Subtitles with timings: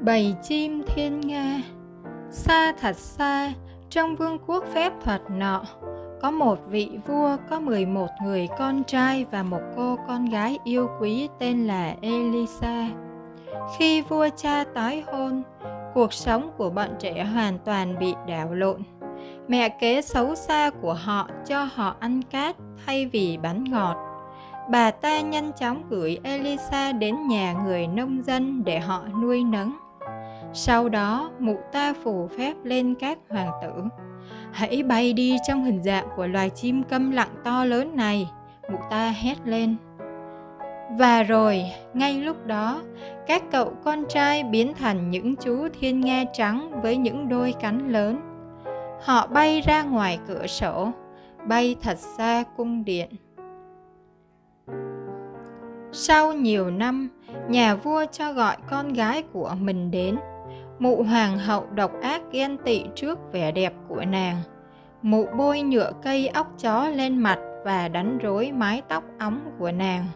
[0.00, 1.62] Bầy chim thiên nga
[2.30, 3.52] Xa thật xa,
[3.90, 5.62] trong vương quốc phép thuật nọ
[6.20, 10.88] Có một vị vua có 11 người con trai và một cô con gái yêu
[11.00, 12.88] quý tên là Elisa.
[13.78, 15.42] Khi vua cha tái hôn,
[15.94, 18.82] cuộc sống của bọn trẻ hoàn toàn bị đảo lộn.
[19.48, 24.10] Mẹ kế xấu xa của họ cho họ ăn cát thay vì bánh ngọt
[24.70, 29.76] bà ta nhanh chóng gửi Elisa đến nhà người nông dân để họ nuôi nấng.
[30.52, 33.72] Sau đó, mụ ta phù phép lên các hoàng tử.
[34.52, 38.30] Hãy bay đi trong hình dạng của loài chim câm lặng to lớn này,
[38.72, 39.76] mụ ta hét lên.
[40.98, 41.64] Và rồi,
[41.94, 42.82] ngay lúc đó,
[43.26, 47.88] các cậu con trai biến thành những chú thiên nga trắng với những đôi cánh
[47.88, 48.29] lớn.
[49.02, 50.90] Họ bay ra ngoài cửa sổ,
[51.46, 53.08] bay thật xa cung điện.
[55.92, 57.08] Sau nhiều năm,
[57.48, 60.16] nhà vua cho gọi con gái của mình đến
[60.78, 64.36] Mụ hoàng hậu độc ác ghen tị trước vẻ đẹp của nàng.
[65.02, 69.72] Mụ bôi nhựa cây óc chó lên mặt và đánh rối mái tóc óng của
[69.72, 70.06] nàng.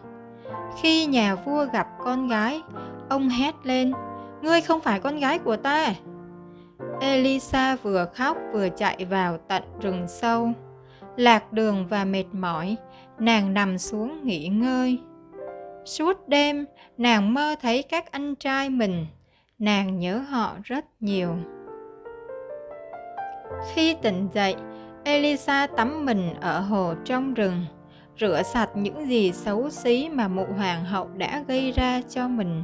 [0.81, 2.61] Khi nhà vua gặp con gái,
[3.09, 3.93] ông hét lên,
[4.45, 5.93] Ngươi không phải con gái của ta.
[7.01, 10.51] Elisa vừa khóc vừa chạy vào tận rừng sâu.
[11.17, 12.75] Lạc đường và mệt mỏi,
[13.19, 14.99] nàng nằm xuống nghỉ ngơi.
[15.85, 16.65] Suốt đêm,
[16.97, 19.05] nàng mơ thấy các anh trai mình
[19.59, 21.35] nàng nhớ họ rất nhiều
[23.73, 24.55] khi tỉnh dậy
[25.03, 27.65] elisa tắm mình ở hồ trong rừng
[28.19, 32.63] rửa sạch những gì xấu xí mà mụ hoàng hậu đã gây ra cho mình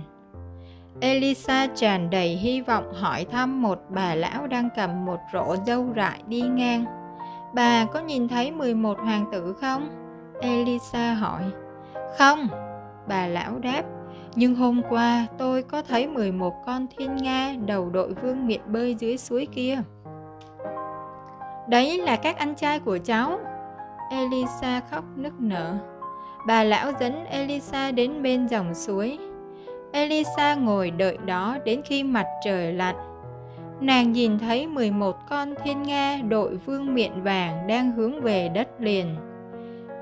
[0.99, 5.87] elisa tràn đầy hy vọng hỏi thăm một bà lão đang cầm một rổ dâu
[5.95, 6.85] rại đi ngang
[7.53, 9.89] bà có nhìn thấy 11 hoàng tử không
[10.41, 11.43] elisa hỏi
[12.17, 12.47] không,
[13.07, 13.83] bà lão đáp
[14.35, 18.95] nhưng hôm qua tôi có thấy 11 con thiên nga đầu đội vương miện bơi
[18.95, 19.81] dưới suối kia.
[21.69, 23.39] Đấy là các anh trai của cháu.
[24.11, 25.75] Elisa khóc nức nở.
[26.47, 29.19] Bà lão dẫn Elisa đến bên dòng suối.
[29.91, 32.95] Elisa ngồi đợi đó đến khi mặt trời lặn.
[33.81, 38.67] Nàng nhìn thấy 11 con thiên nga đội vương miện vàng đang hướng về đất
[38.79, 39.15] liền.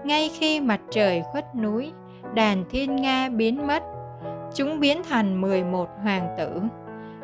[0.04, 1.92] Ngay khi mặt trời khuất núi,
[2.34, 3.84] đàn thiên nga biến mất
[4.56, 6.62] Chúng biến thành 11 hoàng tử.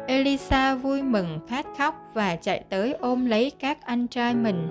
[0.08, 4.68] Elisa vui mừng phát khóc và chạy tới ôm lấy các anh trai mình.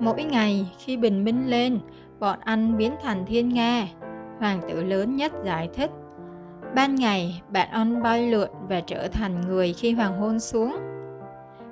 [0.00, 1.78] Mỗi ngày khi bình minh lên,
[2.20, 3.86] bọn anh biến thành thiên nga.
[4.42, 5.90] Hoàng tử lớn nhất giải thích.
[6.74, 10.76] Ban ngày, bạn anh bay lượn và trở thành người khi hoàng hôn xuống.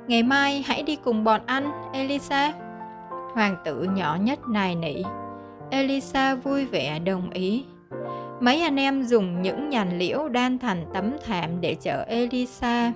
[0.06, 2.52] Ngày mai hãy đi cùng bọn anh, Elisa.
[3.34, 5.02] Hoàng tử nhỏ nhất nài nỉ.
[5.70, 7.64] Elisa vui vẻ đồng ý.
[8.40, 12.92] Mấy anh em dùng những nhành liễu đan thành tấm thảm để chở Elisa.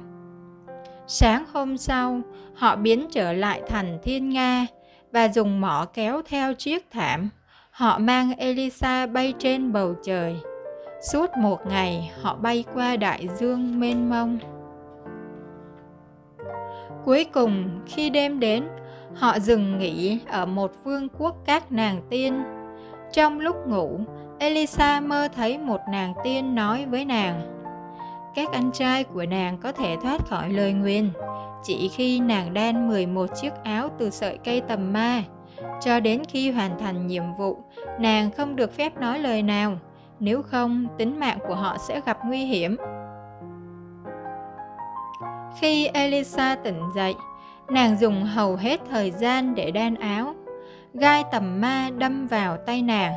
[1.06, 2.20] Sáng hôm sau,
[2.54, 4.66] họ biến trở lại thành Thiên Nga
[5.12, 7.30] và dùng mỏ kéo theo chiếc thảm.
[7.74, 10.36] Họ mang Elisa bay trên bầu trời.
[11.12, 14.38] Suốt một ngày, họ bay qua đại dương mênh mông.
[17.04, 18.64] Cuối cùng, khi đêm đến,
[19.14, 22.42] họ dừng nghỉ ở một vương quốc các nàng tiên.
[23.12, 24.00] Trong lúc ngủ,
[24.38, 27.42] Elisa mơ thấy một nàng tiên nói với nàng
[28.34, 31.10] Các anh trai của nàng có thể thoát khỏi lời nguyền
[31.62, 35.22] Chỉ khi nàng đan 11 chiếc áo từ sợi cây tầm ma
[35.80, 37.58] cho đến khi hoàn thành nhiệm vụ
[37.98, 39.78] Nàng không được phép nói lời nào
[40.20, 42.76] Nếu không tính mạng của họ sẽ gặp nguy hiểm
[45.60, 47.14] Khi Elisa tỉnh dậy
[47.68, 50.34] Nàng dùng hầu hết thời gian để đan áo
[50.94, 53.12] Gai tầm ma đâm vào tay nàng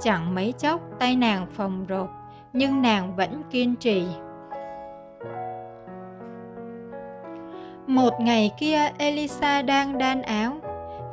[0.00, 2.08] Chẳng mấy chốc tay nàng phồng rộp,
[2.52, 4.02] nhưng nàng vẫn kiên trì.
[7.86, 10.56] Một ngày kia Elisa đang đan áo.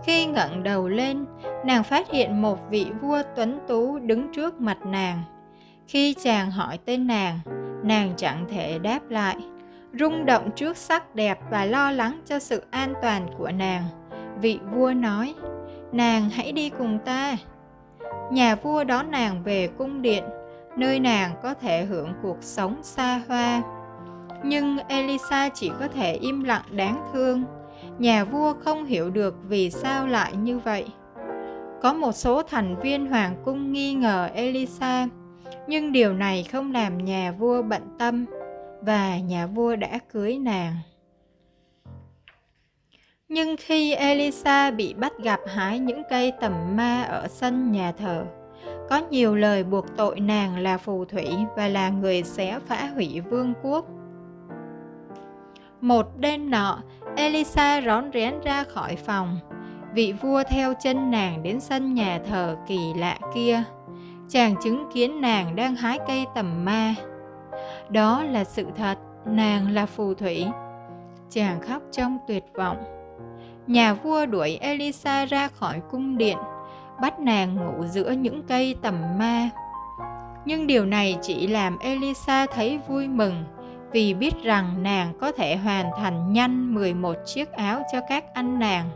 [0.05, 1.25] Khi ngẩng đầu lên,
[1.65, 5.23] nàng phát hiện một vị vua tuấn tú đứng trước mặt nàng.
[5.87, 7.39] Khi chàng hỏi tên nàng,
[7.83, 9.37] nàng chẳng thể đáp lại.
[9.99, 13.83] Rung động trước sắc đẹp và lo lắng cho sự an toàn của nàng.
[14.41, 15.35] Vị vua nói,
[15.91, 17.37] nàng hãy đi cùng ta
[18.31, 20.23] nhà vua đón nàng về cung điện
[20.77, 23.61] nơi nàng có thể hưởng cuộc sống xa hoa
[24.43, 27.43] nhưng elisa chỉ có thể im lặng đáng thương
[27.99, 30.85] nhà vua không hiểu được vì sao lại như vậy
[31.81, 35.07] có một số thành viên hoàng cung nghi ngờ elisa
[35.67, 38.25] nhưng điều này không làm nhà vua bận tâm
[38.81, 40.75] và nhà vua đã cưới nàng
[43.29, 48.25] Nhưng khi Elisa bị bắt gặp hái những cây tầm ma ở sân nhà thờ,
[48.89, 53.21] có nhiều lời buộc tội nàng là phù thủy và là người sẽ phá hủy
[53.29, 53.85] vương quốc.
[55.81, 56.83] Một đêm nọ,
[57.17, 59.39] Elisa rón rén ra khỏi phòng.
[59.93, 63.63] Vị vua theo chân nàng đến sân nhà thờ kỳ lạ kia.
[64.29, 66.95] Chàng chứng kiến nàng đang hái cây tầm ma.
[67.89, 70.45] Đó là sự thật, nàng là phù thủy.
[71.29, 72.77] Chàng khóc trong tuyệt vọng.
[73.67, 76.37] Nhà vua đuổi Elisa ra khỏi cung điện,
[77.01, 79.49] bắt nàng ngủ giữa những cây tầm ma.
[80.45, 83.43] Nhưng điều này chỉ làm Elisa thấy vui mừng
[83.95, 88.59] vì biết rằng nàng có thể hoàn thành nhanh 11 chiếc áo cho các anh
[88.59, 88.89] nàng.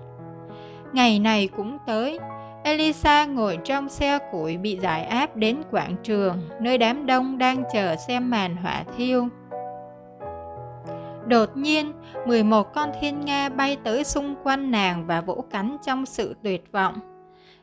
[0.94, 2.20] Ngày này cũng tới,
[2.64, 7.64] Elisa ngồi trong xe củi bị giải áp đến quảng trường, nơi đám đông đang
[7.74, 9.28] chờ xem màn hỏa thiêu.
[11.28, 11.94] Đột nhiên,
[12.26, 16.72] 11 con thiên nga bay tới xung quanh nàng và vỗ cánh trong sự tuyệt
[16.72, 17.00] vọng.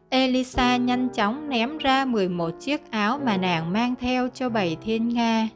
[0.09, 5.09] Elisa nhanh chóng ném ra 11 chiếc áo mà nàng mang theo cho bầy thiên
[5.09, 5.49] nga.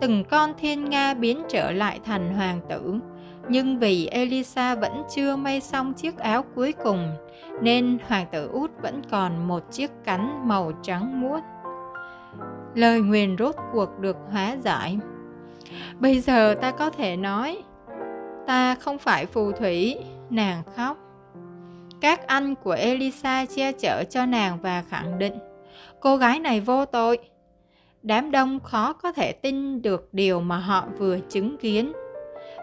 [0.00, 2.94] Từng con thiên nga biến trở lại thành hoàng tử,
[3.48, 7.16] nhưng vì Elisa vẫn chưa may xong chiếc áo cuối cùng,
[7.62, 11.40] nên hoàng tử út vẫn còn một chiếc cánh màu trắng muốt.
[12.74, 14.98] Lời nguyền rốt cuộc được hóa giải.
[15.98, 17.62] Bây giờ ta có thể nói,
[18.46, 19.96] ta không phải phù thủy,
[20.30, 20.96] nàng khóc.
[22.00, 25.34] Các anh của Elisa che chở cho nàng và khẳng định,
[26.00, 27.18] cô gái này vô tội.
[28.02, 31.92] Đám đông khó có thể tin được điều mà họ vừa chứng kiến.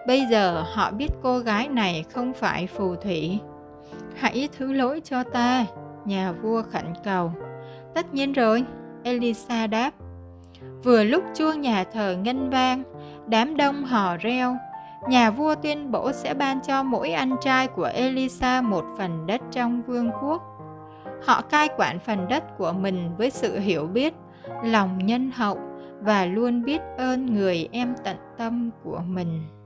[0.07, 3.39] Bây giờ họ biết cô gái này không phải phù thủy.
[4.15, 5.65] Hãy thứ lỗi cho ta,
[6.05, 7.31] nhà vua khẩn cầu.
[7.95, 8.63] Tất nhiên rồi,
[9.03, 9.91] Elisa đáp.
[10.83, 12.83] Vừa lúc chuông nhà thờ ngân vang,
[13.27, 14.57] đám đông hò reo.
[15.09, 19.41] Nhà vua tuyên bố sẽ ban cho mỗi anh trai của Elisa một phần đất
[19.51, 20.41] trong vương quốc.
[21.25, 24.13] Họ cai quản phần đất của mình với sự hiểu biết,
[24.63, 25.57] lòng nhân hậu
[26.01, 29.56] và luôn biết ơn người em tận tâm của mình.